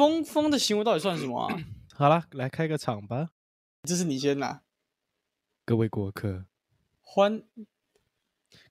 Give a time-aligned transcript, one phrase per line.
[0.00, 1.54] 疯疯的行为到底算什么啊？
[1.92, 3.32] 好了，来开个场吧，
[3.82, 4.62] 这是你先拿，
[5.66, 6.46] 各位过客。
[7.02, 7.42] 欢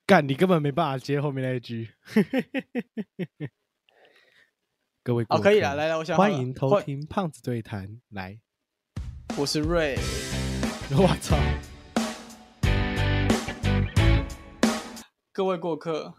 [0.08, 1.94] 干，你根本没办法接后面那一句。
[5.04, 8.02] 各位过哦，客，可以了，来来，我想好了欢迎偷欢听胖子对谈。
[8.10, 8.40] 来，
[9.38, 10.00] 我是瑞，
[10.98, 11.38] 我操，
[15.32, 16.16] 各位过客，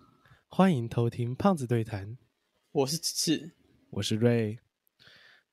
[0.46, 2.16] 欢迎偷听胖子对谈。
[2.70, 3.56] 我是次，
[3.90, 4.60] 我是瑞。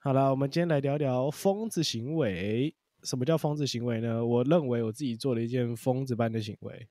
[0.07, 2.73] 好了，我们今天来聊聊疯子行为。
[3.03, 4.25] 什么叫疯子行为呢？
[4.25, 6.87] 我认为我自己做了一件疯子般的行为。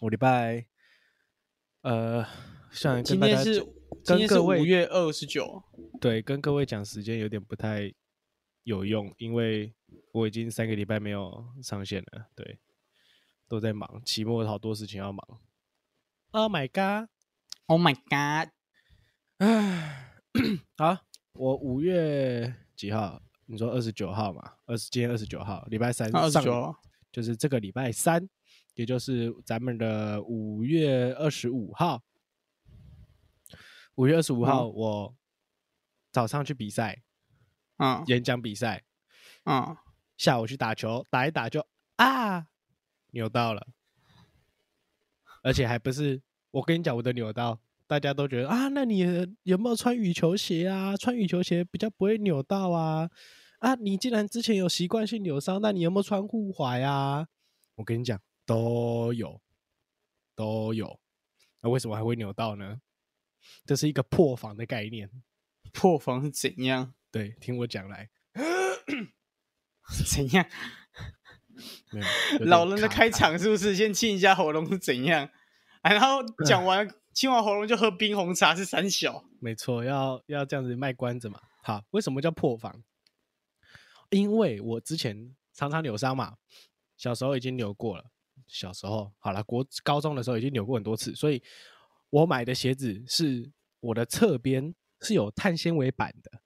[0.00, 0.66] 我礼拜，
[1.82, 2.26] 呃，
[2.72, 3.70] 想跟今天是大家
[4.02, 5.62] 今天是跟各位五月二十九，
[6.00, 7.94] 对跟各位讲时间有点不太
[8.64, 9.72] 有用，因为
[10.10, 12.58] 我已经三个礼拜没有上线了，对，
[13.46, 15.40] 都在忙，期末好多事情要忙。
[16.32, 18.50] Oh my god！Oh my god！
[19.38, 20.18] 唉，
[20.76, 21.06] 好，
[21.38, 23.22] 我五月几号？
[23.46, 24.54] 你说二十九号嘛？
[24.66, 26.74] 二十今天二十九号，礼拜三上九，
[27.12, 28.28] 就是这个礼拜三，
[28.74, 32.02] 也就是咱们的五月二十五号。
[33.94, 35.16] 五月二十五号，嗯我
[36.10, 37.04] 早上去比赛，
[37.76, 38.82] 嗯演讲比赛，
[39.44, 39.76] 嗯，
[40.16, 41.64] 下午去打球，打一打就
[41.96, 42.48] 啊
[43.12, 43.64] 扭到了，
[45.44, 48.98] 而且还不是我跟你讲我的扭到，大家都觉得啊，那你
[49.44, 50.94] 有没有穿羽球鞋啊？
[50.96, 53.08] 穿羽球鞋比较不会扭到啊。
[53.60, 57.26] 啊，你既然之前有习惯性扭伤，那你有没有穿护踝啊？
[57.76, 59.40] 我跟你讲，都有，
[60.36, 61.00] 都有。
[61.62, 62.80] 那为什么还会扭到呢？
[63.64, 65.10] 这是一个破防的概念。
[65.72, 66.94] 破防是怎样？
[67.10, 68.10] 对，听我讲来。
[70.06, 70.46] 怎样？
[71.90, 72.06] 没有
[72.38, 75.28] 有老人的开场是不是先清一下喉咙是怎样？
[75.82, 76.86] 啊然后讲 完
[77.18, 81.42] 清完喉咙就喝冰红茶是三小，没错，要要这样子卖关子嘛。
[81.64, 82.84] 好，为什么叫破防？
[84.10, 86.36] 因为我之前常常扭伤嘛，
[86.96, 88.04] 小时候已经扭过了。
[88.46, 91.42] 小时候好了，国高中的时候已经扭过很多次，所以
[92.10, 96.40] 我买的鞋子是我的侧边是有碳纤维板的，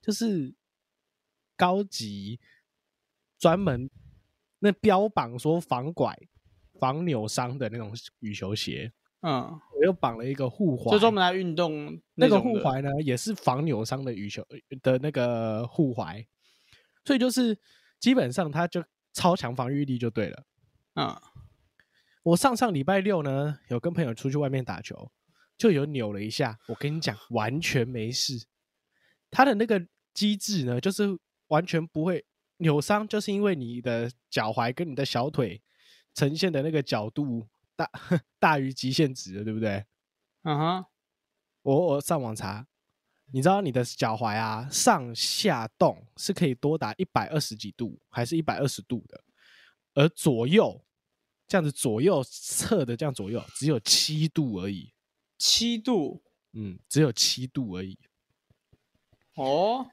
[0.00, 0.52] 就是
[1.56, 2.40] 高级
[3.38, 3.88] 专门
[4.58, 6.18] 那标榜说防拐、
[6.80, 8.92] 防扭伤的那种羽球鞋。
[9.22, 14.44] 嗯，我又绑了一个护踝，就专门来运动那个，护踝呢，也是防扭伤的羽球
[14.82, 16.26] 的那个护踝，
[17.04, 17.56] 所以就是
[18.00, 18.82] 基本上它就
[19.12, 20.44] 超强防御力就对了。
[20.96, 21.16] 嗯，
[22.24, 25.12] 我上上礼拜六呢，有跟朋友出去外面打球，
[25.56, 26.58] 就有扭了一下。
[26.66, 28.46] 我跟你讲，完全没事。
[29.30, 31.16] 它的那个机制呢，就是
[31.46, 32.24] 完全不会
[32.56, 35.62] 扭伤，就是因为你的脚踝跟你的小腿
[36.12, 37.46] 呈现的那个角度
[37.82, 37.90] 大
[38.38, 39.84] 大于极限值了，对不对？
[40.42, 40.84] 嗯哼，
[41.62, 42.66] 我我上网查，
[43.32, 49.22] 你知道你的脚踝啊上下动是可以多达一百二十几度，还是一百二十度的，
[49.94, 50.84] 而左右
[51.46, 54.92] 这样子左右侧的这样左右只有七度而已，
[55.38, 56.22] 七度？
[56.52, 57.98] 嗯，只有七度而已。
[59.36, 59.86] 哦，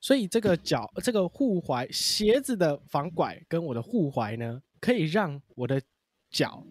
[0.00, 5.82] 所以这个脚这个护踝鞋子的防拐跟我的护踝呢，可以让我的
[6.30, 6.64] 脚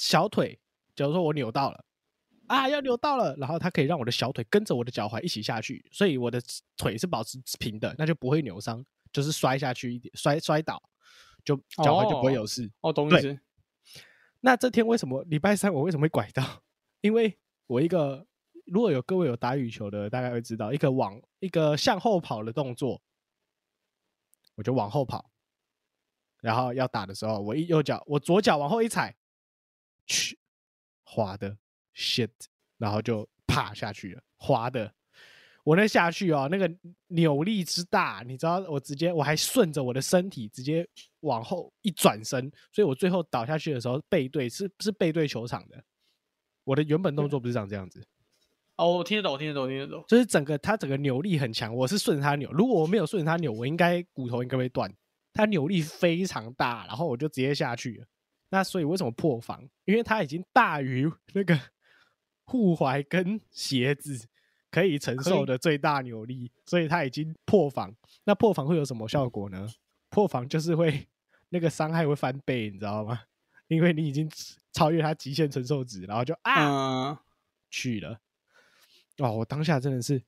[0.00, 0.58] 小腿，
[0.96, 1.84] 假如说我扭到了
[2.46, 6.40] 啊，要扭到了，然后它可以让我的小腿跟着我的脚踝一起下去，所以我的
[6.76, 10.82] 腿是保持平的，那就不会扭伤，就是摔下去一点，摔摔倒，
[11.44, 12.70] 就脚踝就不会有事。
[12.80, 13.38] 哦，懂意思，
[14.40, 16.62] 那这天为什么礼拜三我为什么会拐到？
[17.02, 18.26] 因为我一个
[18.66, 23.00] 如果有各位有打羽球的，大概会知道一个往一个向后跑的动作，
[24.56, 25.30] 我就往后跑，
[26.40, 29.14] 然后要打的时候，我一右脚我左脚往后一踩，
[30.10, 30.36] 去
[31.04, 31.56] 滑的
[31.94, 32.30] shit，
[32.78, 34.92] 然后就啪下去了，滑的。
[35.62, 36.68] 我那下去哦，那个
[37.08, 40.88] 扭力之大，你知道，我直接我还顺着我的身体直接
[41.20, 45.84] 往后一转身，所以我最后倒下去的时候背对是是背对球场的。
[46.64, 48.04] 我的原本动作不是长这样子，
[48.76, 52.50] 哦，我听得懂，我听得懂，我听得懂，就是整个他整个扭力很强，我是顺着他扭。
[52.52, 54.92] 如果我没有顺着他扭，我应该骨头应该会断。
[55.32, 58.06] 他扭力非常大，然后我就直接下去了。
[58.50, 59.66] 那所以为什么破防？
[59.84, 61.58] 因为它已经大于那个
[62.44, 64.28] 护踝跟鞋子
[64.70, 67.94] 可以承受的最大扭力，所以它已经破防。
[68.24, 69.66] 那破防会有什么效果呢？
[70.08, 71.06] 破防就是会
[71.48, 73.22] 那个伤害会翻倍，你知道吗？
[73.68, 74.28] 因为你已经
[74.72, 77.18] 超越它极限承受值，然后就啊、嗯，
[77.70, 78.20] 去了。
[79.18, 80.20] 哦，我当下真的是，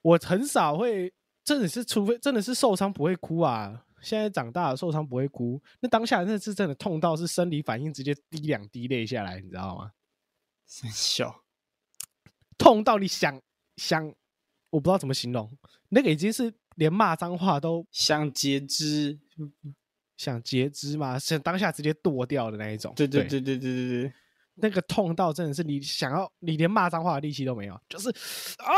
[0.00, 1.12] 我很少会，
[1.44, 3.84] 真的是，除非真的是受伤不会哭啊。
[4.02, 9.92] 现在长大了，受伤不会哭，那当下那是真的痛到是生理反应直接滴两滴泪下来，你知道吗？
[10.66, 11.44] 三小，
[12.58, 13.40] 痛到你想
[13.76, 14.12] 想
[14.70, 15.50] 我不知道怎么形容，
[15.88, 19.18] 那个已经是连骂脏话都想截肢，
[20.16, 22.92] 想截肢嘛，想当下直接剁掉的那一种。
[22.96, 24.12] 对对对对对对对，
[24.54, 28.08] 那个痛到真的是你想要，你连骂脏话的力气都没有，就是
[28.58, 28.72] 啊，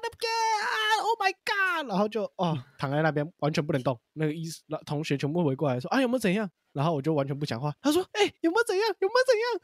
[0.00, 0.28] 怎么的
[0.62, 1.90] 啊，Oh my God！
[1.90, 4.00] 然后就哦躺在那边完全不能动。
[4.14, 4.44] 那个医
[4.86, 6.50] 同学全部围过来说啊有没有怎样？
[6.72, 7.74] 然后我就完全不讲话。
[7.80, 8.88] 他说哎有没有怎样？
[9.00, 9.60] 有没有怎样？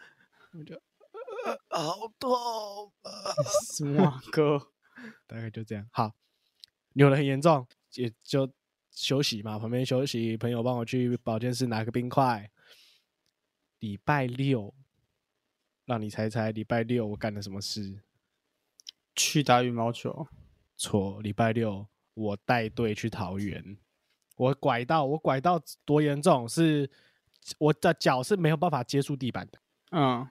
[0.53, 0.75] 我就
[1.71, 2.93] 呃好痛，
[3.75, 4.59] 什么哥？
[5.27, 5.89] 大概就这样。
[5.93, 6.13] 好，
[6.95, 8.51] 扭的很严重，也就
[8.91, 10.37] 休息嘛，旁边休息。
[10.37, 12.51] 朋友帮我去保健室拿个冰块。
[13.79, 14.75] 礼拜六，
[15.85, 18.03] 让你猜猜，礼拜六我干了什么事？
[19.19, 20.29] 去打羽毛球。
[20.77, 21.85] 错，礼拜六
[22.15, 23.77] 我带队去桃园。
[24.37, 26.49] 我拐到，我拐到多严重？
[26.49, 26.89] 是
[27.59, 29.59] 我的脚是没有办法接触地板的。
[29.91, 30.29] 嗯，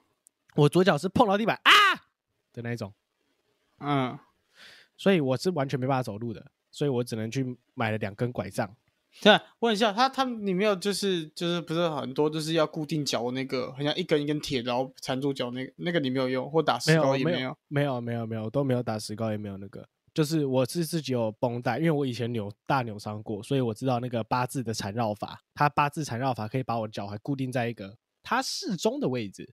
[0.56, 1.72] 我左脚是碰到地板啊
[2.54, 2.94] 的那种。
[3.80, 4.18] 嗯。
[4.95, 8.75] 所以我是完全没办法走路的，所以我只能去买了两根拐杖。
[9.21, 29.51] 对，问一下他，他你没有就是就是不是很多就是要固定脚那个，好像一根一根铁，然后缠住脚那个那个你没有用，或打石膏也没有，没有没有没有都没有打石膏也没有那个，就是我是自己有绷带，因为我以前扭大扭伤过，所以我知道那个八字的缠绕法，它八字缠绕法可以把我脚踝固定在一个它适中的位置。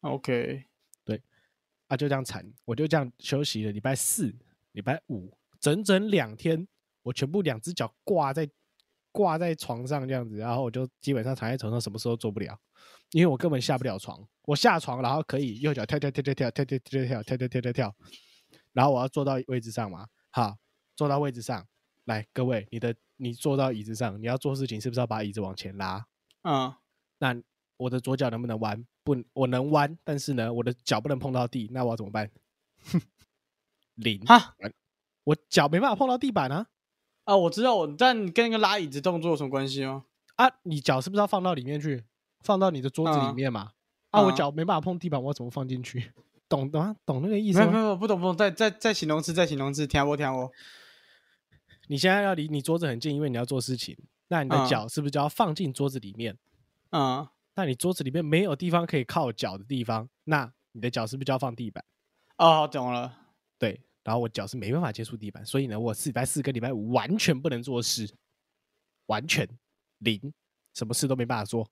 [0.00, 0.64] OK，
[1.04, 1.22] 对，
[1.88, 4.34] 啊就这样缠，我就这样休息了礼拜四。
[4.72, 6.66] 礼拜五整整两天，
[7.04, 8.50] 我全部两只脚挂在
[9.14, 12.58] 挂在床上这样子，然后我就基本上躺在床上，什么时候做不了，
[13.12, 14.20] 因为我根本下不了床。
[14.42, 17.96] 我下床，然后可以右脚跳跳跳跳跳跳跳跳跳跳跳跳跳跳，
[18.72, 20.56] 然后我要坐到位置上嘛，好，
[20.96, 21.64] 坐到位置上
[22.06, 26.04] 来，各位，你的你坐到椅子上，你要做事情是不是要把椅子往前拉？
[26.42, 26.74] 嗯，
[27.18, 27.40] 那
[27.76, 28.84] 我的左脚能不能弯？
[29.04, 32.30] 不，我能弯，但是呢，我的脚不能碰到地，那我要怎么办？
[33.94, 34.56] 零哈，
[35.22, 36.66] 我脚没办法碰到地板啊！
[37.24, 40.04] 啊，我知道，我但跟那个拉椅子动作有什么关系吗？
[40.36, 42.04] 啊，你脚是不是要放到里面去，
[42.40, 43.72] 放到你的桌子里面嘛？
[44.10, 46.12] 啊，我脚没办法碰地板，我怎么放进去？
[46.48, 46.94] 懂吗？
[47.06, 47.70] 懂那个意思吗？
[47.70, 48.36] 没有，不懂，不懂。
[48.36, 50.52] 再再再形容词，再形容词，听我听我。
[51.88, 53.96] 你现在要离你桌子很近，因为你要做事情，
[54.28, 56.36] 那你的脚是不是就要放进桌子里面？
[56.90, 61.84] 嗯，那你桌子里面没有地方可以靠脚的地方，那你的脚是不是就要放地板？
[62.38, 63.16] 哦，懂了。
[63.58, 68.08] 对，然后我脚是没办法接触地板，所以呢，我礼拜四跟礼拜五完全不能做事，
[69.06, 69.48] 完全
[69.98, 70.32] 零，
[70.74, 71.68] 什么事都没办法做，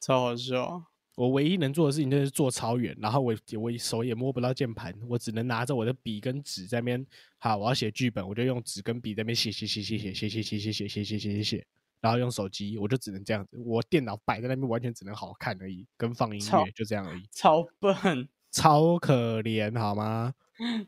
[0.00, 0.84] 超好笑。
[1.16, 7.06] 我唯一能做的事情就是做超远，然后我我手也摸不到键盘，我只能拿着我的笔跟纸在那边，
[7.38, 11.66] 好，我要写剧本，我就用纸跟笔在那边写写写写写写写写写写写写写写写，
[12.00, 20.34] 然后用手机，我就只能这样子，我电脑摆在那边完全只能好看而已，跟放音乐就这样而已，超笨，超可怜，好吗？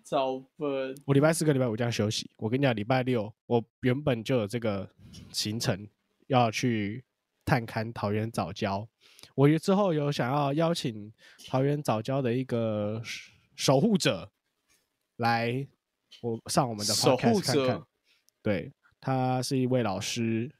[0.04, 0.94] 超笨！
[1.04, 2.30] 我礼拜四跟礼拜五这样休息。
[2.36, 4.88] 我跟你讲，礼拜六我原本就有这个
[5.32, 5.88] 行程
[6.28, 7.04] 要去
[7.44, 8.88] 探勘桃园早教。
[9.34, 11.12] 我之后有想要邀请
[11.48, 13.02] 桃园早教的一个
[13.54, 14.30] 守护者
[15.16, 15.66] 来，
[16.22, 17.86] 我上我们的守护者。
[18.42, 20.54] 对，他是一位老师，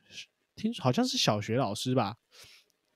[0.56, 2.16] 听好像是小学老师吧？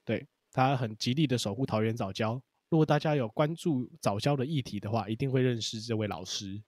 [0.04, 2.42] 对他很极力的守护桃园早教。
[2.70, 6.62] 如果大家有关注早教的议题的话，一定会认识这位老师。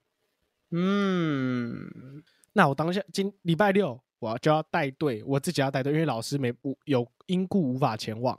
[0.71, 2.23] 嗯，
[2.53, 8.39] 那我当下今礼拜六我就要带队，我自己要带队，因为老师没无有因故无法前往，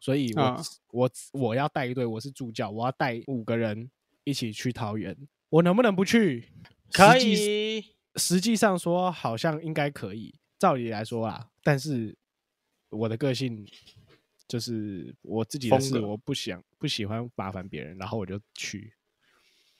[0.00, 3.90] 所以我我我要带队，我是助教，我要带五个人
[4.24, 5.14] 一起去桃园。
[5.50, 6.48] 我能不能不去？
[6.92, 7.94] 可以。
[8.14, 12.16] 实际上说好像应该可以，照理来说啊，但是
[12.88, 13.66] 我的个性。
[14.48, 18.92] 就是我自己的事，我不想不喜欢麻烦别人，然后我就去。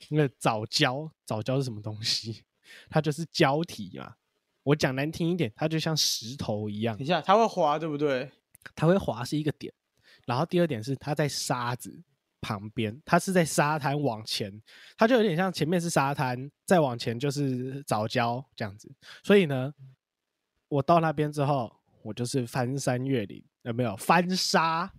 [0.09, 2.43] 因为早教，早教是什么东西？
[2.89, 4.15] 它就是胶体嘛。
[4.61, 6.95] 我讲难听一点，它就像石头一样。
[6.97, 8.29] 等一下，它会滑，对不对？
[8.75, 9.73] 它会滑是一个点，
[10.25, 12.03] 然后第二点是它在沙子
[12.41, 14.61] 旁边，它是在沙滩往前，
[14.97, 18.93] 它就有点像前面是沙滩，再往前就是早教这样子。
[19.23, 19.73] 所以呢，
[20.67, 23.43] 我到那边之后，我就是翻山越岭。
[23.67, 24.91] 有没有翻沙？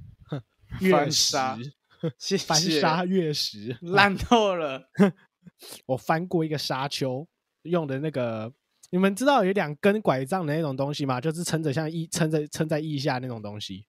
[0.91, 1.59] 翻沙，
[2.47, 4.91] 翻沙越石，烂透了。
[5.87, 7.27] 我翻过一个沙丘，
[7.63, 8.53] 用的那个，
[8.91, 11.19] 你们知道有两根拐杖的那种东西吗？
[11.19, 13.87] 就是撑着像一，撑着撑在腋下那种东西。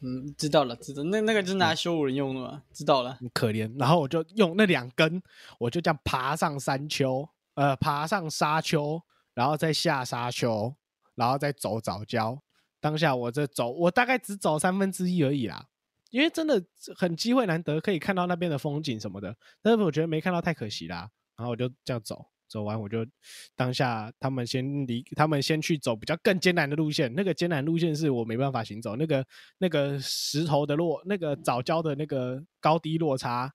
[0.00, 1.04] 嗯，知道了，知道。
[1.04, 2.64] 那那个就是拿修武人用的吗？
[2.72, 3.14] 知道了。
[3.14, 3.72] 很可怜。
[3.78, 5.22] 然后我就用那两根，
[5.60, 9.00] 我就这样爬上山丘，呃，爬上沙丘，
[9.34, 10.74] 然后再下沙丘，
[11.14, 12.42] 然后再走早教。
[12.80, 15.66] 当下我这走，我大概只走三分之一而已啦，
[16.10, 16.62] 因为真的
[16.96, 19.36] 很机会难得，可以看到那边的风景什么的。
[19.60, 23.06] 但是我觉得没看到太可惜啦，然后我就这样走，走完我就
[23.54, 27.12] 当下他们先离，他们先去走比较更艰难的路线。
[27.14, 29.26] 那个艰难路线是我没办法行走，那个
[29.58, 33.52] 那个石头的落，那个早教的那个高低落差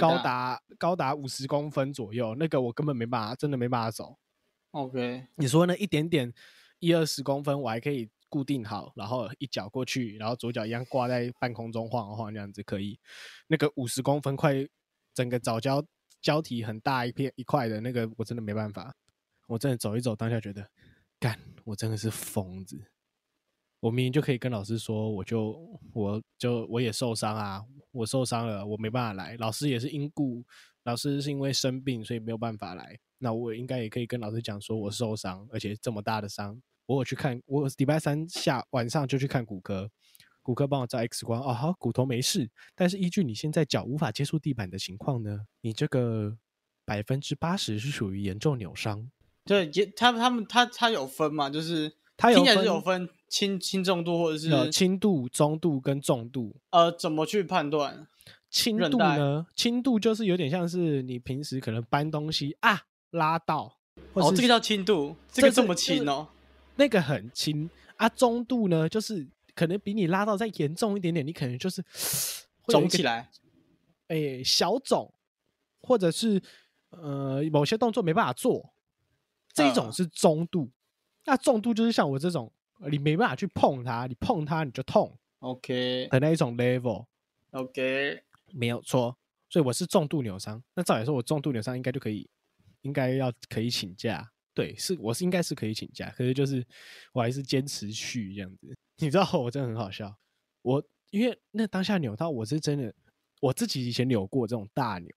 [0.00, 4.16] 高达高达五十公分左右，那个我根本没办法，真的没办法走。
[4.70, 6.32] OK，你说那一点点
[6.78, 12.98] 一二十公分，我还可以固定好，然后一脚过去，然后左脚一样挂在半空中晃晃，这样子可以。
[13.46, 14.54] 那个五十公分快
[15.14, 15.84] 整个早教。
[16.24, 18.96] 胶体很大一片一块的那个，我真的没办法。
[19.46, 20.66] 我真的走一走，当下觉得，
[21.20, 22.82] 干，我真的是疯子。
[23.80, 27.62] 我明明就可以跟老师说，我就我就我也受伤啊，
[27.92, 29.36] 我受伤了，我没办法来。
[29.36, 30.42] 老师也是因故，
[30.84, 32.98] 老师是因为生病，所以没有办法来。
[33.18, 39.90] 那我应该也可以跟老师讲，说我受伤，而且这么大的伤，我有去看，我礼拜三下晚上就去看骨科。
[40.42, 46.36] 骨科帮我照 X 光，哦好，骨头没事，但是依据你现在脚无法接触地板的情况呢，你这个
[46.84, 49.10] 百分之八十是属于严重扭伤。
[49.46, 56.54] 对，也他他们他他有分嘛，就是他有分有分轻轻重度或者是轻度、中度跟重度。
[56.68, 58.06] 呃，怎么去判断
[58.50, 59.46] 轻度呢？
[59.56, 63.78] 轻度就是有点像是你平时可能搬东西啊拉到，
[64.12, 66.28] 哦，这个叫轻度，这个这么轻哦，
[66.76, 68.08] 那个很轻啊。
[68.08, 69.26] 中度呢，就是。
[69.56, 71.80] 可能比你拉到再严重一点点，你可能就是
[72.66, 73.30] 肿起来，
[74.08, 75.14] 哎，小肿，
[75.80, 76.42] 或者是
[76.90, 78.74] 呃某些动作没办法做，
[79.52, 80.68] 这种是中度。
[81.24, 82.52] 那重度就是像我这种，
[82.90, 89.16] 你没办法去碰它，你碰它你就痛，OK 的那一种 level，OK 没有错。
[89.48, 90.60] 所以我是重度扭伤。
[90.74, 92.28] 那照理说，我重度扭伤应该就可以，
[92.80, 94.32] 应该要可以请假。
[94.54, 96.64] 对，是我是应该是可以请假，可是就是
[97.12, 98.74] 我还是坚持去这样子。
[98.98, 100.16] 你知道我真的很好笑，
[100.62, 102.94] 我因为那当下扭到我是真的，
[103.40, 105.10] 我自己以前扭过这种大扭，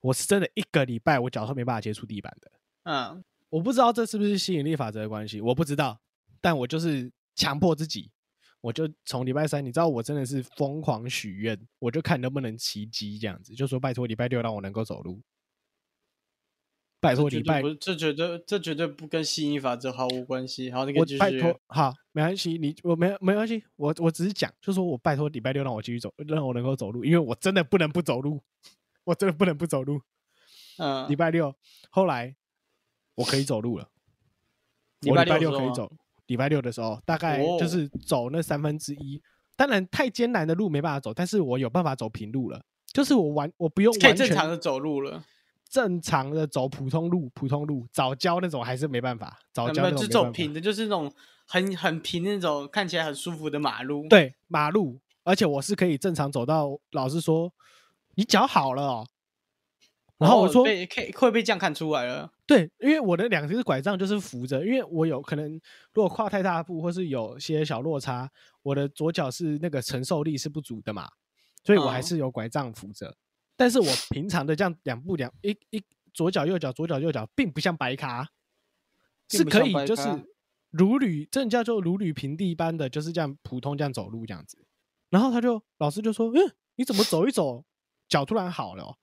[0.00, 2.52] 我是真的一个礼拜我脚上没办法接触地板的。
[2.84, 6.00] 嗯，我不知道这是不是吸引力法则的关系，我不知道，
[6.40, 8.12] 但我就是强迫自己，
[8.60, 15.20] 我就从礼拜三，你知道我真的是疯狂许愿，我就看能不能奇迹这样子，就说拜托礼拜六让我能够走路。
[17.04, 20.70] 拜托，礼拜这绝对这绝对不跟吸引力法则毫无关系。
[20.70, 28.40] 好，那个我拜托，好，没关系，你我没没关系，我我只是讲，就说我拜托礼拜六让我继续走，让我能够走路，因为我真的不能不走路，
[29.04, 30.00] 我真的不能不走路。
[30.78, 31.54] 嗯，礼拜六
[31.90, 32.34] 后来
[33.14, 33.88] 我可以走路了，
[35.02, 35.92] 礼拜六可以走。
[36.26, 39.20] 礼拜六的时候，大概就是走那三分之一，
[39.56, 45.22] 当然太艰难的路没办法走，但是我有办法走平路了，就是我完我不用可以正常的走路了。
[45.74, 49.36] 正常的走普通路，普通路早教那种还是没办法。
[49.52, 51.12] 早教那种走平的，就是那种
[51.48, 54.06] 很很平那种看起来很舒服的马路。
[54.06, 56.78] 对，马路，而且我是可以正常走到。
[56.92, 57.52] 老师说
[58.14, 59.08] 你脚好了哦，
[60.16, 62.30] 然后我说被可以会被这样看出来了。
[62.46, 65.60] 对，因为我的两只拐杖就是扶着，因为我有可能
[65.92, 68.30] 如果跨太大步或是有些小落差，
[68.62, 71.08] 我的左脚是那个承受力是不足的嘛，
[71.64, 73.16] 所以我还是有拐杖扶着。
[73.56, 75.82] 但是我平常的这样两步两一一
[76.12, 78.28] 左脚右脚左脚右脚，并不像白卡，
[79.28, 80.02] 是可以就是
[80.70, 84.58] 如履正叫做如履平地般的就是这样普通这样走路这样子。
[85.10, 87.64] 然后他就老师就说：“嗯，你怎么走一走
[88.08, 88.96] 脚突然好了？”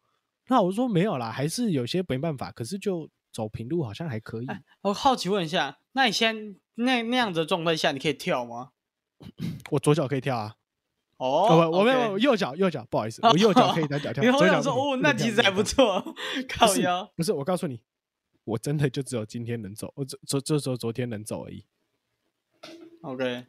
[0.48, 2.52] 那我说：“没有啦，还是有些没办法。
[2.52, 4.48] 可是就走平路好像还可以。”
[4.84, 8.72] 我好奇问一下，那你先那那样子的状态下，你可以跳吗？
[9.70, 10.56] 我左脚可以跳啊。
[11.22, 14.24] 哦，我我没有右脚，右脚不好意思， 我右脚可以单脚跳。
[14.24, 16.04] 你好想说哦，那其实还不错，
[16.50, 17.08] 靠腰。
[17.16, 17.80] 不是，我告诉你，
[18.44, 21.64] 我真的就只有今天能走，我昨昨就昨昨天能走而已。
[23.04, 23.46] OK，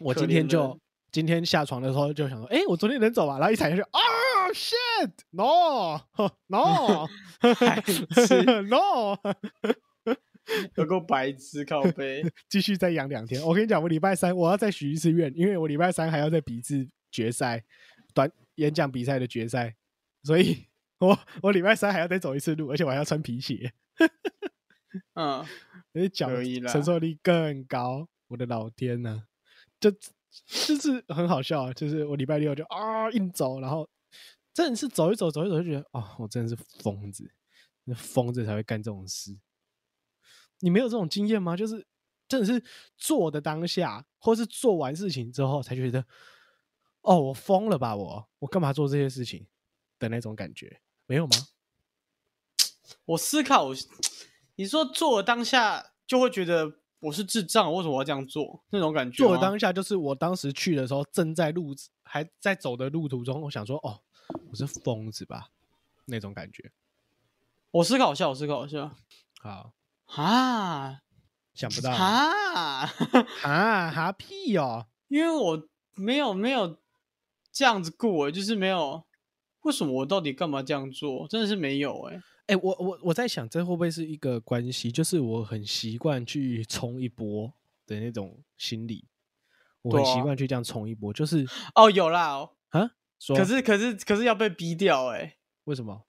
[0.00, 0.76] 我今天就
[1.12, 4.00] 今天下床的时候就想说，哎，我昨天能走吧，然后一踩下去，啊
[4.52, 7.06] ，shit，no，no，no。
[10.76, 13.42] 有够白痴，靠背，继续再养两天。
[13.42, 17.64] 我跟你讲，我礼拜三我要再许一次愿，因为我礼拜三还要再比一次决赛，
[18.14, 19.74] 短演讲比赛的决赛，
[20.22, 20.66] 所以
[20.98, 23.72] 我我礼拜三还要再走一次路，而且我还要穿皮鞋。
[25.14, 25.44] 嗯，
[25.92, 26.28] 因为脚
[26.68, 28.08] 承受力更高。
[28.28, 29.24] 我的老天呐，
[29.78, 33.86] 就就是很好笑，就是我礼拜六就啊硬走，然后
[34.54, 37.30] 真的是走一走走一走就觉得，哦，我真的是疯子，
[37.84, 39.38] 那疯子才会干这种事。
[40.62, 41.56] 你没有这种经验吗？
[41.56, 41.84] 就是
[42.28, 42.62] 真的是
[42.96, 46.04] 做的当下，或是做完事情之后才觉得，
[47.02, 47.94] 哦，我疯了吧？
[47.94, 49.46] 我我干嘛做这些事情
[49.98, 51.32] 的那种感觉，没有吗？
[53.04, 53.70] 我思考，
[54.54, 58.62] 你说做的当下就会觉得我是智障，为什么要这样做？
[58.70, 64.00] 那种感觉，做的当下就是我当时去的时候正在路还在走的路途中，我想说，哦，
[64.50, 65.48] 我是疯子吧？
[66.04, 66.70] 那种感觉。
[67.72, 68.94] 我思考一下，我思考一下。
[69.40, 69.72] 好，
[70.16, 71.00] 啊
[71.54, 71.96] 想不到啊
[72.54, 72.90] 啊！
[73.42, 76.78] 啊哈屁哦，因为我没有没有
[77.52, 79.04] 这样子过，就是没有。
[79.62, 81.28] 为什么我到底干嘛这样做？
[81.28, 84.90] 真的是没有哎、哎、我我我在想，这会不会是一个关系？
[84.90, 87.52] 就是我很习惯去冲一波
[87.86, 89.06] 的那种心理，
[89.82, 92.90] 我很习惯去这样冲一波，就是哦，有啦、哦，啊，
[93.20, 96.06] 说可是可是可是要被逼掉哎、为什么？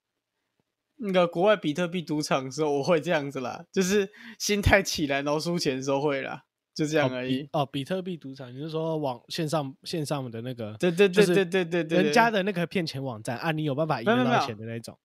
[0.98, 4.10] 那个国外比特币赌场的时候，我会这样子啦，就是
[4.40, 7.44] 心态起来，然后输钱的时候会啦，就这样哦而已。
[7.44, 14.98] 比哦，比特币赌场，你是说网线上线上的那个，对对对对对对对，人家的那个骗钱网站啊，你有办法赢得到钱的那种。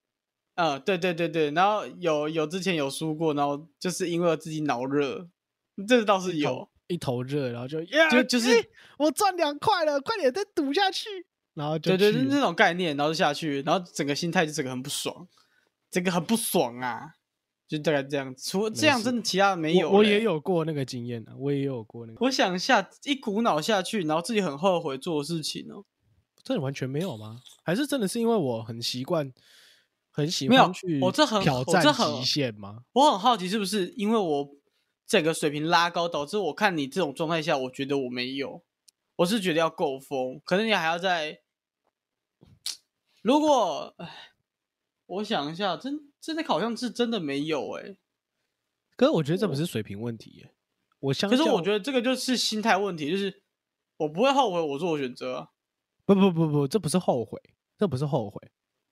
[0.54, 5.28] 嗯，对对对对，然后有有之前有输过，然后就是因为自己脑热，
[5.86, 8.64] 这倒是一头有，一头热，然后就呀就就是哎
[8.98, 11.08] 我赚两块了，快点再赌下去，
[11.54, 15.28] 然后就对对对，那种概念，然后就下去，然后整个心态就整个很不爽，
[15.90, 17.14] 整个很不爽啊，
[17.66, 18.34] 就大概这样。
[18.36, 19.90] 除了这样，真的其他的没有。
[19.90, 20.22] 我我也。
[20.22, 25.84] 有过那个经验啊，我也有过那个，我想一下，一股脑下去，然后自己很后悔做的事情哦。
[26.42, 27.40] 真的完全没有吗？
[27.62, 29.32] 还是真的是因为我很习惯，
[30.10, 32.84] 很喜欢去我这很挑战极限吗？
[32.92, 34.48] 我很好奇，是不是因为我
[35.06, 38.62] 整个水平拉高，导致我看你这种状态下，我觉得我没有，
[39.16, 41.40] 我是觉得要够疯，可能你还要再。
[43.20, 44.08] 如果，唉
[45.08, 47.96] 我想一下，真真的好像是真的没有哎、
[48.96, 50.54] 可是我觉得这不是水平问题耶，
[51.00, 53.42] 我相可是我觉得这个就是心态问题，就是
[53.96, 55.48] 我不会后悔我做的选择啊。
[56.04, 57.38] 不不不不，这不是后悔，
[57.76, 58.50] 这不是后悔，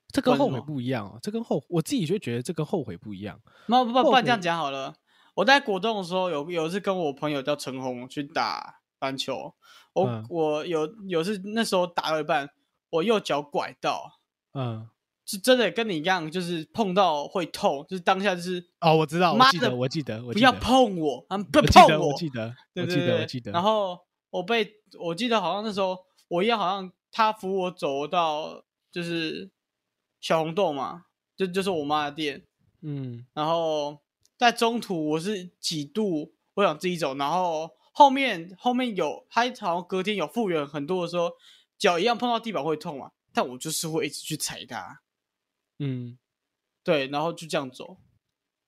[0.08, 3.40] 这跟后悔不一样哦，这跟后我自己就觉得这跟后悔不一样。
[3.66, 4.94] 那不不不然这样讲好了，
[5.34, 9.54] 我在国中的时候有有一次跟我朋友叫陈红去打篮球，
[9.94, 12.50] 我、嗯我有有次那时候打到一半，
[12.90, 14.20] 我右脚拐到，
[14.52, 14.88] 嗯，
[15.26, 23.50] 是真的跟你一样，就是碰到会痛，就是当下就是哦，我知道，我记得，我记得，我不要碰我，啊，不要我记得，碰我，我记得，我记得，记得。
[23.52, 23.98] 然后
[24.30, 25.98] 我被我记得好像那时候
[26.28, 29.50] 我一样，好像他扶我走到就是
[30.20, 32.44] 小红豆嘛，就就是我妈的店，
[32.82, 33.98] 嗯，然后
[34.38, 41.32] 在中途我是几度我想自己走，然后后面后面有他好像隔天有复原很多的时候，
[41.76, 45.00] 脚一样碰到地板会痛嘛，但我就是会一直去踩它，
[45.78, 46.18] 嗯，
[46.82, 47.98] 对，然后就这样走，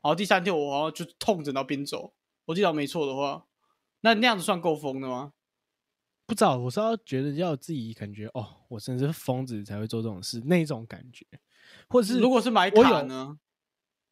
[0.02, 2.14] 然后第三天我好像就痛着然后边走，
[2.46, 3.46] 我记得没错的话，
[4.00, 5.32] 那那样子算够疯的吗？
[6.26, 11.24] 不知道，我是要觉得要自己感觉哦，我真的是疯子才会做这种事，那种感觉，
[11.88, 13.38] 或者是如果是买卡呢？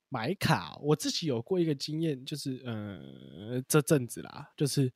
[0.09, 4.91] 买卡，我自己有过一个经验，就是呃这阵子啦，就是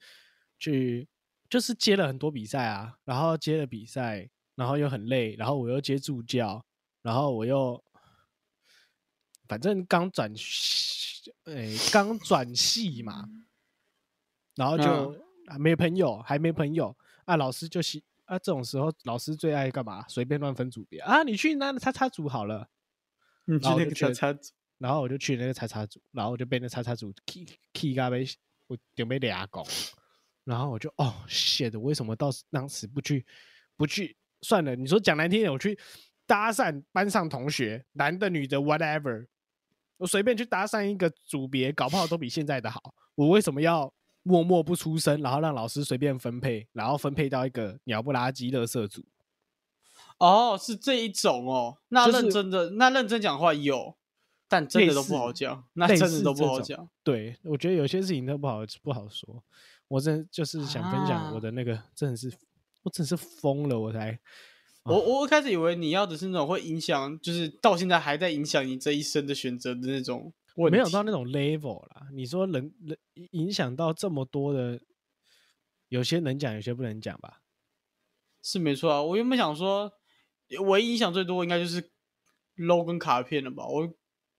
[0.58, 1.06] 去
[1.50, 6.64] 就是接了很多比赛啊，然后接了比赛，然后又很累，然后我又接助教，
[7.02, 7.82] 然后我又
[9.50, 13.28] 反正刚转系，诶、刚转系嘛，
[14.54, 20.04] 然后就、嗯啊没朋友，还没朋友啊，老师就喜啊这种时候老师最爱干嘛？
[20.06, 22.70] 随便乱分组别啊，你去那叉叉组好了。
[23.44, 28.24] 你去那个叉叉组，然后我就去那个叉叉组，然后我就被那叉叉组 key key 嘎被
[28.68, 29.66] 我顶被俩拱，
[30.44, 33.26] 然后我就哦 shit，为什么到时当时不去
[33.76, 34.76] 不去算了？
[34.76, 35.76] 你说讲难听点，我去
[36.24, 39.26] 搭讪班上同学，男的女的 whatever，
[40.00, 42.94] 我随便去搭讪一个组别，搞不好都比现在的好。
[43.14, 49.04] 我为什么要默默不出声，然后让老师随便分配，然后分配到一个鸟不拉几垃圾组？
[50.16, 51.76] 哦，是这一种哦。
[51.88, 53.94] 那就是认真的，那认真讲话有，
[54.48, 56.88] 但真的都不好讲，那真的都不好讲。
[57.04, 59.44] 对，我觉得有些事情都不好不好说。
[59.88, 62.32] 我真就是想分享啊我的那个，真的是
[62.82, 64.18] 我真的是疯了，我才
[64.84, 70.70] 我我一开始以为你要的是那种会影响，就是到现在还在影响你这一生的选择的那种我。
[70.70, 72.06] 没想到那种 level 啦。
[72.12, 72.96] 你说能能
[73.32, 74.80] 影响到这么多的，
[75.88, 77.42] 有些能讲，有些不能讲吧？
[78.42, 79.02] 是没错啊。
[79.02, 79.92] 我原本想说，
[80.66, 81.90] 唯一影响最多应该就是
[82.56, 83.66] low 跟卡片了吧。
[83.66, 83.92] 我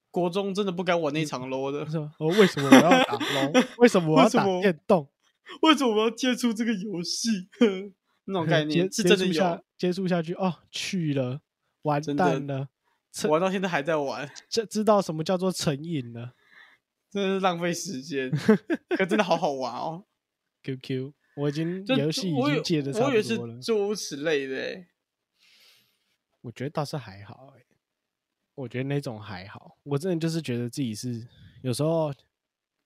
[0.10, 1.88] 国中真的不该玩那场 low 的？
[2.18, 3.68] 我为什么我要打 low？
[3.78, 5.08] 为什么我要打电动？
[5.62, 7.30] 为什么我要接触这个游戏？
[8.26, 11.42] 那种概念是真的有，接触下去哦，去了，
[11.82, 12.70] 完蛋了，
[13.12, 16.36] 成玩到现在还在玩，这知道什么叫做成瘾了。
[17.10, 18.30] 真的是浪费时间。
[18.90, 20.06] 可真的好好玩哦。
[20.62, 23.60] QQ，我已经就游戏已经戒的差我以为是不多了。
[23.60, 24.88] 诸如此类的欸。
[26.42, 27.66] 我觉得倒是还好、欸，
[28.54, 29.80] 我觉得那种还好。
[29.82, 31.28] 我真的就是觉得自己是
[31.64, 32.14] 有时候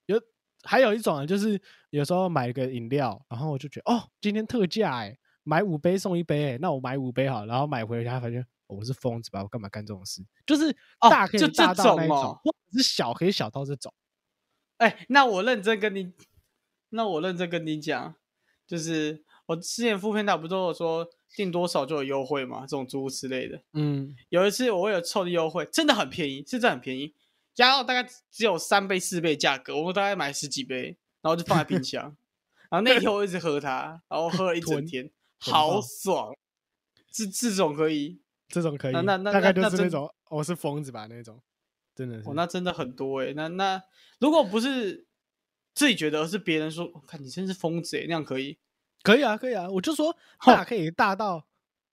[0.06, 0.18] 有，
[0.64, 9.42] 还有一种啊，就是有时候买个饮料，然后我就觉得哦，今天特价哎、买五杯送一杯哎、那我买五杯好，然后买回家发现我是疯子吧？
[9.42, 10.22] 我干嘛干这种事？
[10.46, 13.94] 就是哦大可以大到那一种哦或者是小可以小到这种。
[14.78, 16.12] 哎、那我认真跟你，
[16.90, 18.16] 那我认真跟你讲，
[18.68, 23.62] 就是我之前副片大不都有说订多少就有优惠嘛，这种诸如此类的。
[23.74, 27.14] 嗯，有一次我为了凑的优惠，真的很便宜，是真的很便宜，
[27.54, 32.04] 加到大概只有三倍四倍价格，我大概买十几杯，然后就放在冰箱，
[32.70, 36.34] 然后那天我一直喝它，然后喝了一整天，囤好爽。
[37.12, 38.20] 这这种可以，
[38.50, 41.42] 这种可以，那那那大概就是那种我是疯子吧那种，
[41.96, 42.30] 真的是。
[42.30, 43.82] 哦，那真的很多诶、那那
[44.20, 45.08] 如果不是
[45.74, 48.58] 自己觉得，而是别人说，我看你真是疯子诶、欸那样可以。
[49.02, 51.48] 可以啊，可以啊，我就说 大可以大到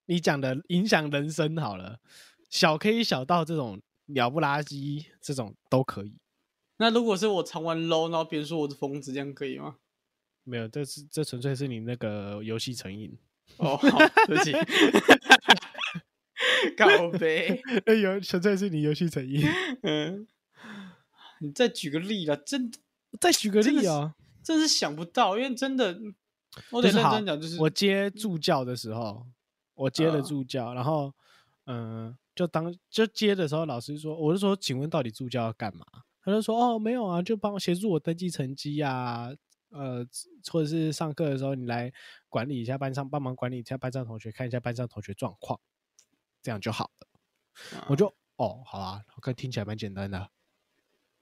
[0.06, 2.00] 你讲的影响人生好了，
[2.48, 6.16] 小可以小到这种鸟不拉几这种都可以。
[6.78, 9.76] 那如果是我常玩 low，然后别人说我是疯子，这样可以吗？
[10.42, 13.16] 没有，这是这纯粹是你那个游戏成瘾。
[13.58, 14.52] 哦，好， 对不起，
[16.76, 16.86] 告
[17.18, 17.60] 杯。
[18.02, 19.42] 有纯粹是你游戏成瘾。
[19.82, 20.26] 嗯，
[21.40, 22.70] 你再举个例啦，真
[23.20, 25.98] 再举个例啊，真是想不到，因为真的，
[26.70, 29.26] 我得认真讲，就是我接助教的时候，
[29.74, 31.12] 我接了嗯助教，然后
[31.66, 35.84] 嗯、就当就接的时候，老师说，我就说，请问到底助教要干嘛？
[36.24, 39.30] 他就说，哦，没有啊，就帮我协助我登记成绩呀、
[39.70, 40.06] 呃，
[40.50, 41.92] 或者是上课的时候你来
[42.32, 45.60] 管理一下班上，帮忙管理一下班上同学，看一下班上同学状况，
[46.40, 47.06] 这样就好了。
[47.88, 50.30] 我啊就哦，好啊，我看听起来蛮简单的啊。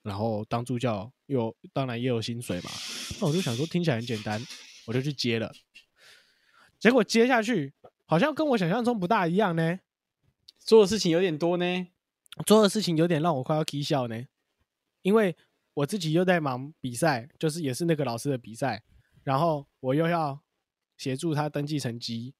[0.02, 2.70] 然后当助教又当然也有薪水嘛，
[3.20, 4.40] 那我就想说听起来很简单，
[4.86, 5.52] 我就去接了。
[6.78, 7.74] 结果接下去
[8.06, 9.80] 好像跟我想象中不大一样呢，
[10.60, 11.88] 做的事情有点多呢。
[12.46, 14.24] 做的事情有点让我快要啼笑呢，
[15.02, 15.36] 因为
[15.74, 18.84] 我自己又在忙比赛，就是也是那个老师的比赛，
[19.24, 20.40] 然后我又要
[21.00, 22.34] 协助他登记成绩。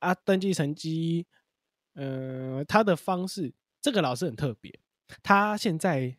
[0.00, 1.26] 啊，登记成绩，
[1.92, 4.80] 呃，他的方式，这个老师很特别，
[5.22, 6.16] 他现在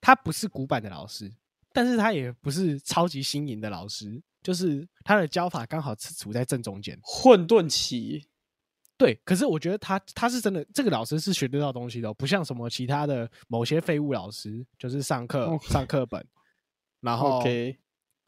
[0.00, 1.28] 他不是古板的老师，
[1.72, 6.96] 但是他也不是超级新颖的老师，就是他的教法刚好是处在正中间。
[7.02, 8.28] 混沌期，
[8.96, 16.24] 对，可是我觉得他他是真的，这个老师是学得到东西的哦、不像什么其他的某些废物老师，就是上课、哦上课本，
[17.00, 17.42] 然后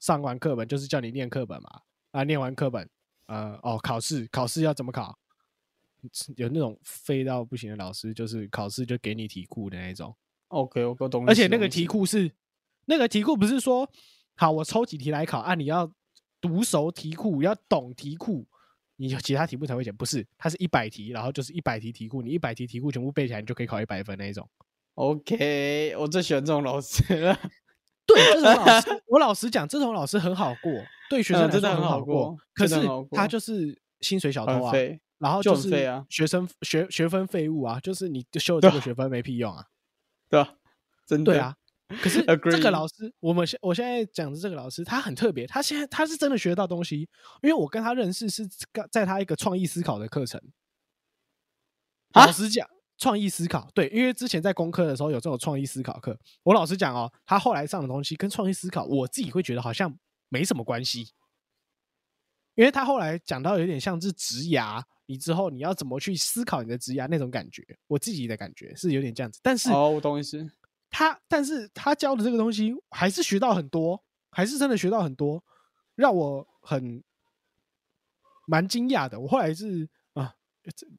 [0.00, 1.82] 上完课本就是叫你念课本嘛，
[2.16, 2.88] 啊，念完课本，
[3.26, 5.18] 呃，哦，考试考试要怎么考？
[6.37, 10.16] 有那种废到不行的老师，就是考试就给你题库的那种
[10.48, 12.33] ，OK，我我懂你而且那个题库是
[12.87, 13.87] 那个题库不是说
[14.35, 15.92] 好我抽几题来考啊，你要
[16.40, 18.46] 读熟题库，要懂题库，
[18.96, 24.48] 你其他题目才会写，不是，它是一百题，然后就是一百题题库，你一百题题库全部背起来，你就可以考一百分那一种。
[24.94, 27.38] OK，我最喜欢这种老师了。
[28.06, 30.72] 对，这种老师，我老实讲，这种老师很好过，
[31.10, 32.76] 对学生嗯真的很好过可是
[33.10, 34.72] 他就是薪水小偷啊，
[35.18, 35.70] 然后就是
[36.08, 39.64] 学生学学分废物啊，就是你修这个学分没屁用啊。
[40.28, 40.54] 对吧？
[41.06, 41.54] 真的对啊，
[42.02, 47.08] 可是这个老师，我们现我现在讲的这个老师，他很特别，他现在他是真的学到东西，
[47.42, 50.40] 因为我跟他认识是在在他一个创意思考的课程。
[52.10, 59.94] 啊老实讲，创意思考对，因为之前在工科的时候有这种创意思考课，我老实讲哦，他后来上的东西跟创意思考，我自己会觉得好像
[60.28, 61.11] 没什么关系，
[62.54, 70.50] 因为他后来讲到有点像是职涯，你之后你要怎么去思考你的职涯那种感觉，我自己的感觉是有点这样子，但是哦，我懂意思。
[70.88, 75.44] 他，但是他教的这个东西还是学到很多，还是真的学到很多，
[75.96, 77.02] 让我很
[78.46, 79.18] 蛮惊讶的。
[79.20, 79.87] 我后来是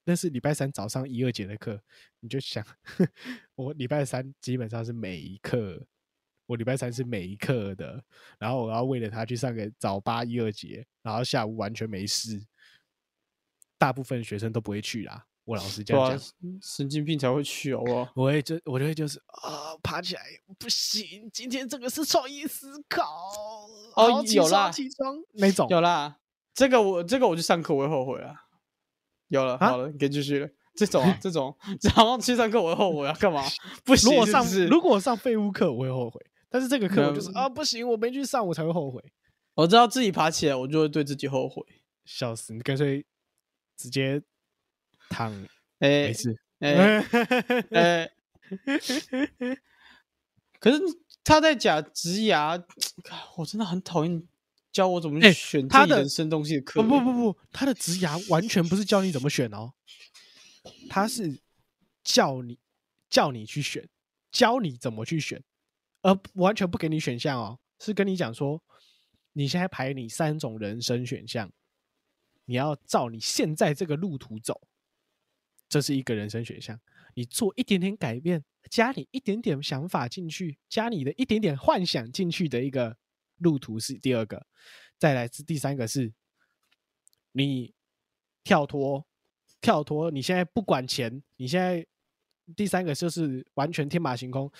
[0.04, 1.80] 那是礼拜三早上一二节的课，
[2.20, 2.66] 你就想，
[3.56, 5.86] 我礼拜三基本上是每一课，
[6.46, 8.04] 我礼拜三是每一课的，
[8.40, 12.42] 然后我要为了他去上个早八一二节，然后下午完全没事，
[13.78, 15.26] 大部分学生都不会去啦。
[15.44, 18.12] 我老实这样讲。，神经病才会去，好不好？
[18.16, 20.22] 我会就我就会就是啊，爬起来
[20.58, 23.04] 不行，今天这个是创意思考
[23.96, 26.20] 哦有啦起床 那种，有啦，
[26.54, 28.47] 这个我这个我去上课我会后悔啊。
[29.30, 30.50] 有了，啊好了，你可以继续了。
[30.76, 33.44] 这种啊， 这种，然后去上课我会后悔啊，干嘛？
[33.84, 39.04] 不行，如果上如果我上废物课，我会后悔，但是这个课我就是啊不行，我没去上，我才会后悔，
[39.56, 41.64] 我知道自己爬起来，我就会对自己后悔。
[42.06, 42.54] 笑死！
[42.54, 43.06] 你干脆
[43.76, 44.22] 直接
[45.10, 45.34] 躺，
[45.80, 46.40] 哎没事。
[46.60, 47.00] 哎
[47.72, 48.10] 哎，
[50.60, 50.80] 可是
[51.24, 52.58] 他在讲植牙，
[53.36, 54.24] 我真的很讨厌
[54.78, 56.84] 教我怎么哎去选他的人生东西的课。
[56.84, 59.74] 不不不不，他的职涯完全不是教你怎么选哦，
[60.88, 61.42] 他是
[62.04, 62.60] 叫你
[63.10, 63.90] 叫你去选，
[64.32, 65.44] 教你怎么去选，
[66.04, 68.62] 而完全不给你选项哦，是跟你讲说，
[69.34, 71.52] 你现在排你三种人生选项，
[72.46, 74.62] 你要照你现在这个路途走，
[75.68, 76.80] 这是一个人生选项。
[77.16, 82.96] 你做一点点改变，加你一点点想法进去，加你的一点点幻想进去的一个
[83.38, 84.46] 路途是第二个。
[84.98, 86.12] 再来是第三个是，
[87.32, 87.74] 你
[88.44, 89.06] 跳脱
[89.62, 91.86] 跳脱，你现在不管钱，你现在
[92.56, 94.52] 第三个就是完全天马行空。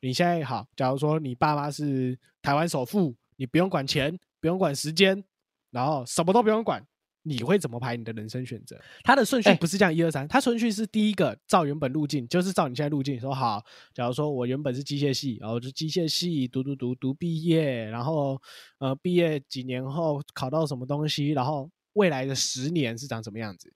[0.00, 5.24] 你现在好，假如说你爸妈是台湾首富，你不用管钱，不用管时间，
[5.70, 6.86] 然后什么都不用管，
[7.26, 8.80] 你会怎么排你的人生选择？
[9.02, 13.64] 它的顺序不是这样一二三，它顺序是第一个照原本路径，就是照你现在路径说好。
[13.92, 18.40] 假如说我原本是机械系，然后就机械系读读读读毕业，然后
[18.78, 23.72] 呃毕业几年后考到什么东西，然后未来的十年是长什么样子，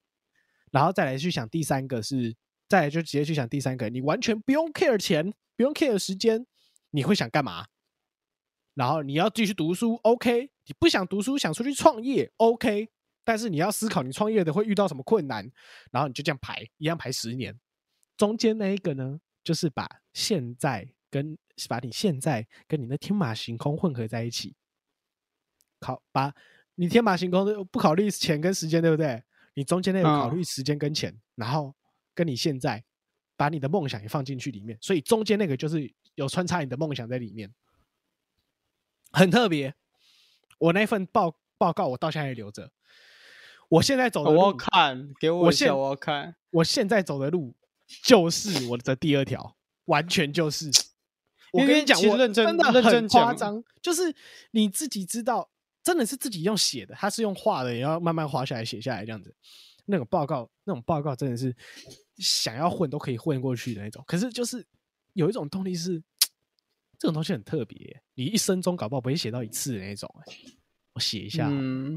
[0.71, 2.35] 然后再来去想第三个是，
[2.69, 5.33] 再来就直接去想第三个，你完全不用 care 钱。
[5.57, 6.47] 不用 care 时间，
[6.93, 7.67] 你会想干嘛？
[8.73, 10.45] 然后你要继续读书，OK？
[10.65, 12.89] 你不想读书，想出去创业，OK？
[13.31, 15.49] 但是你要思考你创业的会遇到什么困难，
[15.93, 17.57] 然后你就这样排，一样排十年。
[18.17, 21.39] 中间那一个呢，就是把现在跟
[21.69, 24.57] 把你现在跟你的天马行空混合在一起，
[25.79, 26.35] 考把
[26.75, 29.23] 你天马行空的不考虑钱跟时间，对不对？
[29.55, 31.73] 你中间那个考虑时间跟钱，然后
[32.13, 32.85] 跟你现在。
[33.37, 37.51] 把你的梦想也放进去里面，所以中间那个就是有穿插你的梦想在里面，
[39.13, 39.75] 很特别。
[40.59, 42.71] 我那份报报告我到现在还留着。
[43.71, 46.37] 我现在走的路，我要看，给我一下，我要看。
[46.51, 47.55] 我现在走的路
[48.05, 49.57] 就是我的第二条，
[49.87, 50.71] 完全就是。
[51.53, 54.15] 我跟你讲，我认真真的很夸张，就是
[54.51, 55.51] 你自己知道，
[55.83, 59.35] 真的是自己用写的，他是用画的，也要慢慢画下来写下来这样子。
[59.87, 61.57] 那种报告，那种报告真的是。
[62.19, 64.63] 想要混都可以混过去的那种，可是就是
[65.15, 65.99] 有一种动力是，
[66.99, 70.15] 这种东西很特别，你一生中搞不好不会写到一次的那种。
[70.93, 71.51] 我写一下，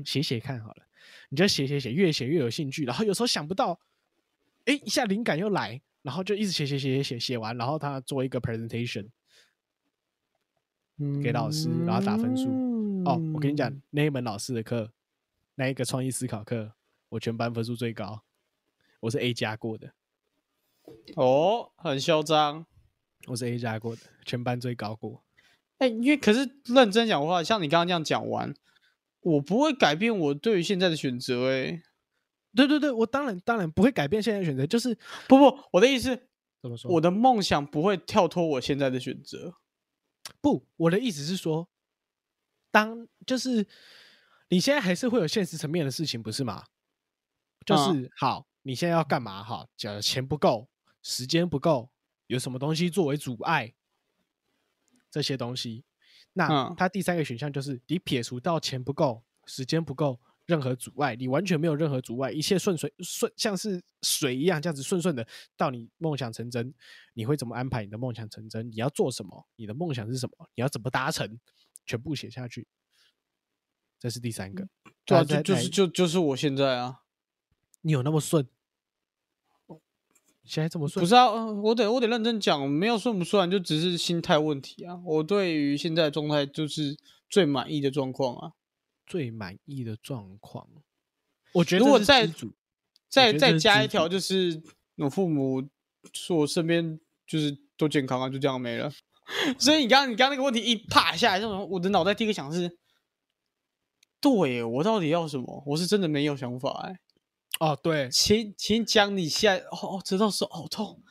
[0.06, 0.86] 写写看好了，
[1.34, 3.80] 你就写写写，越写越有兴趣，然后有时候想不到，
[4.66, 9.08] 哎，一下灵感又来，然后就一直写写写写写，写完，然后他做一个 presentation，
[11.24, 12.52] 给老师，然后打分数。
[13.04, 14.92] 哦，我跟你讲，那一门老师的课，
[15.56, 16.74] 那一个创意思考课，
[17.10, 18.22] 我全班分数最高，
[19.00, 19.92] 我是 A 加过的。
[21.16, 22.64] 哦，很嚣张！
[23.26, 25.24] 我是 A 加过的，全班最高过。
[25.80, 28.54] 哎，因为可是认真讲话，像你刚刚这样讲完，
[29.24, 31.52] 我不会改变我对于现在的选择。
[31.52, 31.82] 哎，
[32.56, 34.66] 对对对，我当然当然不会改变现在的选择。
[34.66, 34.96] 就是
[35.28, 36.28] 不不，我的意思
[36.62, 36.92] 怎么说？
[36.92, 39.56] 我的梦想不会跳脱我现在的选择。
[40.42, 41.70] 不，我的意思是说，
[42.72, 43.68] 当就是
[44.50, 46.64] 你现在还是会有现实层面的事情，不是吗？
[47.66, 49.44] 就是好，你现在要干嘛？
[49.44, 50.70] 哈，假如钱不够。
[51.06, 51.92] 时间不够，
[52.28, 53.74] 有什么东西作为阻碍？
[55.12, 55.84] 这些东西，
[56.34, 66.74] 那它第三个选项就是你撇除到钱不够、时间不够，任何阻碍，你完全没有任何阻碍，一切顺水顺，像是水一样这样子顺顺的到你梦想成真。
[67.14, 68.70] 你会怎么安排你的梦想成真？
[68.72, 69.48] 你要做什么？
[69.56, 70.50] 你的梦想是什么？
[70.56, 71.40] 你要怎么达成？
[71.86, 72.68] 全部写下去。
[74.00, 74.68] 这是第三个，
[75.06, 77.04] 对啊，就就是就就是我现在啊，
[77.82, 78.48] 你有那么顺？
[80.46, 81.02] 现在这么顺？
[81.04, 85.00] 不是啊，我得我得认真讲，没有算不算，就只是心态问题啊。
[85.06, 86.98] 我对于现在状态就是
[87.30, 88.52] 最满意的状况啊，
[89.06, 90.68] 最满意的状况。
[91.54, 92.28] 我觉得如果再
[93.08, 94.62] 再再加一条，就是
[94.98, 95.64] 我父母
[96.12, 98.92] 说我身边就是都健康啊，就这样没了。
[99.58, 102.78] 所以你刚刚你刚刚那个问题一啪下来，这种我的脑袋第一个想是，
[104.20, 105.64] 对我到底要什么？
[105.68, 107.00] 我是真的没有想法哎。
[107.60, 111.02] 哦，对，请请讲你现在哦，知道手好痛，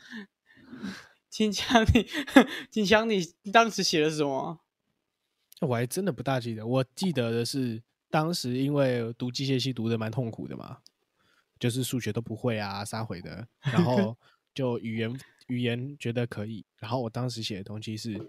[1.30, 2.06] 请讲你，
[2.70, 4.60] 请讲你当时写的什么？
[5.60, 10.78] 我还真的不大记得，我记得的是当时因为读机械系读的蛮痛苦的嘛，
[11.58, 14.18] 就是数学都不会啊，三回的，然后
[14.52, 18.20] 就语言语言觉得可以，然后我当时写的东西是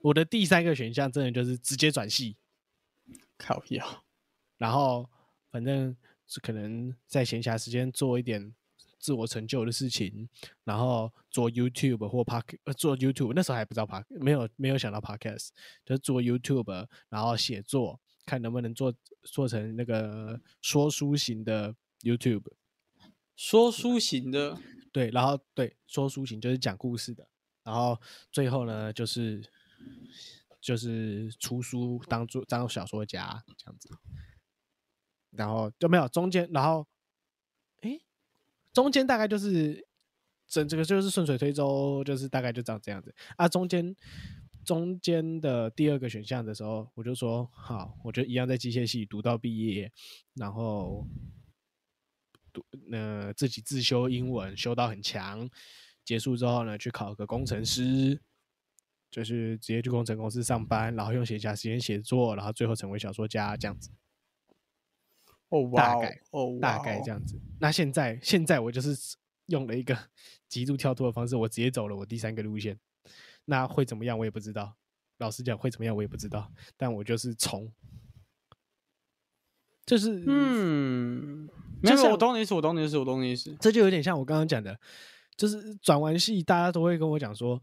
[0.00, 2.36] 我的第三个选项，真的就是直接转系，
[3.36, 4.04] 靠药，
[4.56, 5.08] 然后
[5.52, 5.94] 反正。
[6.28, 8.54] 是可能在闲暇时间做一点
[8.98, 10.28] 自我成就的事情，
[10.64, 15.48] 然后做 YouTube 或 Park 呃做 YouTube，那时候还不知道 Park，没有没有想到 Podcast，
[15.84, 22.52] 就是做 YouTube，然后写作，看能不能做做成那个说书型的 YouTube，
[23.36, 24.58] 说书型的，
[24.92, 27.28] 对，然后对说书型就是讲故事的，
[27.62, 27.98] 然后
[28.32, 29.42] 最后呢就是
[30.60, 33.88] 就是出书当做当小说家这样子。
[35.30, 36.86] 然后就没有中间，然后，
[37.82, 37.98] 哎，
[38.72, 39.86] 中间大概就是
[40.46, 43.48] 整这个就是顺水推舟，就是大概就长这样子啊。
[43.48, 43.94] 中间
[44.64, 49.92] 中间的第二个选项的时候，我就说好，我就一样在机械系读到毕业，
[50.34, 51.06] 然后
[52.52, 55.48] 读呃自己自修英文，修到很强，
[56.04, 58.20] 结束之后呢，去考个工程师，
[59.10, 63.90] 就是直接去工程公司上班，然后用闲暇时间写作，然后最后成为小说家这样子。
[65.50, 67.40] 哦大概哦，大概这样子。
[67.60, 69.96] 那现在现在我就是 用了一个
[70.48, 72.78] 极度跳脱的方式，我直接走了我第三个路线。
[73.46, 74.76] 那会怎么样，我也不知道。
[75.18, 76.52] 老实讲，会怎么样我也不知道。
[76.76, 77.72] 但我就是冲，
[79.86, 81.48] 就是嗯，
[81.82, 83.56] 没有，像我懂你意思，我懂你意思，我懂你意思。
[83.58, 84.78] 这就有点像我刚刚讲的，
[85.36, 87.60] 就是转完系，大家都会跟我讲说，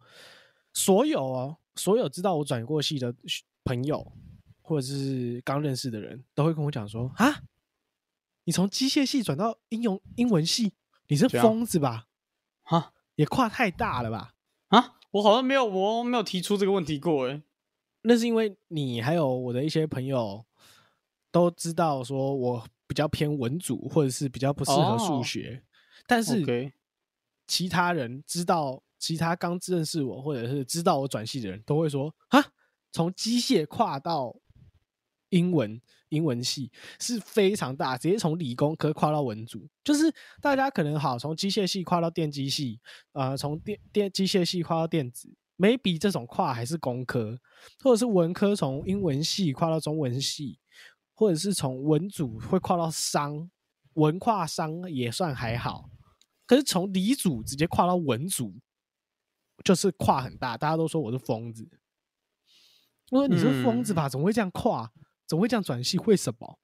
[0.73, 3.15] 所有哦，所有知道我转过系的
[3.63, 4.11] 朋友，
[4.61, 7.41] 或者是刚认识的人，都会跟我讲说，啊，
[8.45, 10.73] 你从机械系转到应用英文系，
[11.07, 12.07] 你是疯子吧？
[12.63, 12.93] 哈？
[13.15, 14.33] 也跨太大了吧？
[14.67, 17.41] 啊，我好像没有，我没有提出这个问题过，哎，
[18.01, 20.45] 那是因为你还有我的一些朋友
[21.31, 25.63] 都知道，说我比较偏文组，或者是比较不适合数哦学，
[26.05, 26.71] 但是
[27.47, 32.43] 其他人知道，其他刚认识我或者是知道我转系的人都会说：啊，
[32.91, 34.35] 从机械跨到
[35.29, 42.79] 英文英文系是非常大，直接从理工科跨到文组，就是大家可能好从机械系跨到电机系，
[43.13, 47.39] 呃，从电电机械系跨到电子，maybe 这种跨还是工科，
[47.83, 50.59] 或者是文科从英文系跨到中文系，
[51.13, 53.49] 或者是从文组会跨到商，
[53.93, 55.89] 文跨商也算还好。
[56.45, 58.53] 可是从理组直接跨到文组，
[59.63, 61.67] 就是跨很大，大家都说我是疯子。
[63.11, 64.07] 我说你是疯子吧？
[64.07, 64.91] 怎么会这样跨？
[65.27, 65.97] 怎么会这样转系？
[65.99, 66.59] 为什么？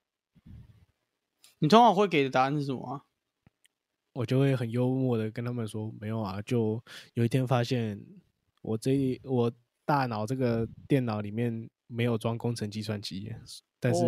[1.60, 3.04] 你通常会给的答案是什么啊？
[4.13, 8.04] 我就会很幽默的跟他们说，没有啊，就有一天发现
[8.62, 9.52] 我这一我
[9.86, 13.34] 大脑这个电脑里面没有装工程计算机，
[13.80, 14.04] 但是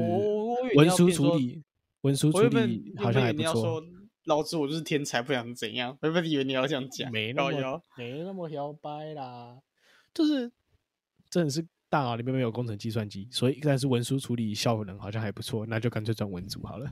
[0.75, 1.63] 文书处理
[2.01, 3.81] 文书处理好像还不错
[4.25, 5.97] 老子我就是天才，不想怎样。
[6.01, 9.61] 我原本以为你要这样讲，没那么没那么摇摆啦，
[10.13, 10.51] 就是
[11.29, 16.91] 真的是大脑里面没有工程计算机，所以但是文书处理效能好像还不错，那就干脆转文组好了。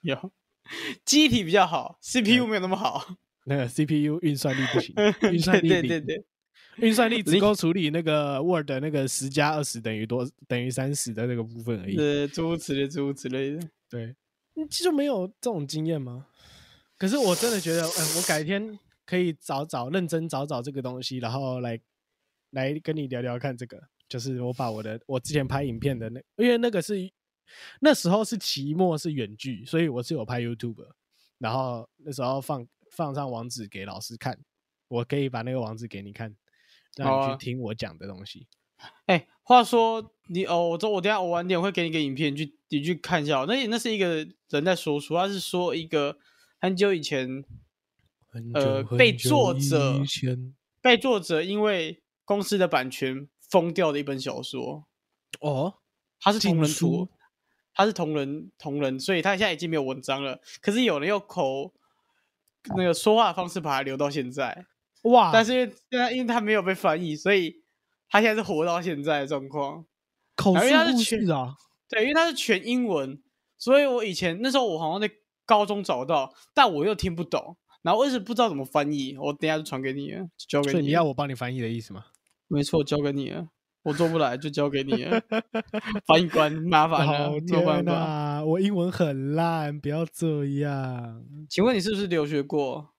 [0.00, 0.32] 有
[1.04, 3.06] 机体比较好，CPU 没有那么好。
[3.44, 6.24] 那个 CPU 运算力不行， 对运算力对零对对，
[6.78, 11.98] 运算力只零够处理那个 Word 那个十加二十等于多等于三十的那个部分而已。
[11.98, 13.60] 呃，诸如此类，诸如此类的。
[13.90, 14.16] 对，
[14.54, 16.24] 你就没有这种经验吗？
[16.96, 21.78] 可是我真的觉得，嗯，我改天可以找找认真找找这个东西，然后来
[22.50, 23.88] 来跟你聊聊看这个。
[24.08, 26.96] 就是我把我的我之前拍影片的那，因为那个是
[27.80, 30.84] 那时候是期末是远距，所以我是有拍 YouTube，
[31.38, 34.36] 然后那时候放放上网址给老师看，
[34.88, 36.34] 我可以把那个网址给你看，
[36.96, 38.48] 让你去听我讲的东西。
[39.06, 43.46] 哎、话说你哦，我这我等下我晚点会给你个影片，你去你去看一下哦。
[43.46, 46.18] 那那是一个人在说书，他是说一个
[46.58, 47.44] 很久以前
[48.26, 50.02] 很呃被作者
[50.80, 54.86] 被作者因为公司的版权封掉的一本小说，
[55.40, 55.74] 哦，
[56.20, 57.08] 他是同人书图，
[57.74, 60.40] 他是同人同人，所以他现在已经没有文章了。
[60.62, 61.74] 可是有人用口
[62.76, 64.64] 那个说话的方式把它留到现在，
[65.02, 65.32] 哇！
[65.32, 67.64] 但是因为现在因为他没有被翻译，所以
[68.08, 69.84] 他现在是活到现在的状况。
[70.36, 71.56] 口述故全事啊，
[71.88, 73.20] 对，因为它是全英文，
[73.58, 75.10] 所以我以前那时候我好像在
[75.44, 79.16] 高中找到，但我又听不懂，然后我一直不知道怎么翻译。
[79.18, 80.72] 我等一下就传给你了，交给你。
[80.72, 82.06] 所以你要我帮你翻译的意思吗？
[82.50, 83.48] 没错，交给你了。
[83.82, 85.22] 我做不来就交给你了，
[86.04, 88.44] 翻译官麻烦了，哦没有办法。
[88.44, 91.24] 我英文很烂，不要这样。
[91.48, 92.90] 请问你是不是留学过？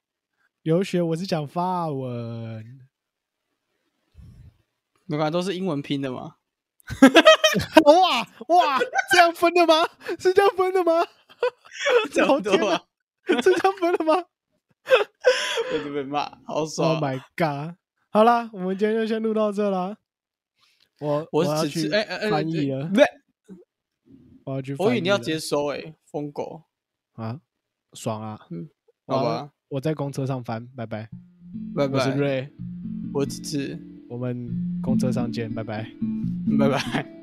[0.62, 2.64] 留学我是讲法文，
[5.04, 6.36] 没关系，都是英文拼的嘛。
[7.84, 8.78] 哇哇，
[9.12, 9.86] 这样分的吗？
[10.18, 11.06] 是这样分的吗？
[12.12, 12.82] 差好天哪不多啊，
[13.42, 14.24] 是这样分的吗
[15.72, 16.94] 我就被骂，好爽。
[16.94, 17.76] ？Oh my god！
[18.12, 19.96] 好啦，我们今天就先录到这啦。
[21.00, 23.04] 我我要去只是哎哎哎，翻译了， 不对，
[24.44, 24.76] 我要去。
[24.78, 26.62] 我以为你要接收哎，疯狗，
[27.14, 27.40] 啊，
[27.94, 28.38] 爽啊！
[29.06, 31.08] 好好吧，我在公车上翻，拜拜。
[31.74, 32.16] 拜拜我是拜。
[32.16, 32.52] 瑞，
[33.14, 35.90] 我只是我们公车上见，拜拜。
[36.58, 37.21] 拜拜。